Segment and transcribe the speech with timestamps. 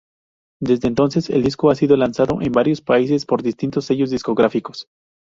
[0.59, 4.87] Desde entonces el disco ha sido lanzado en varios países por distintos sellos discográficos.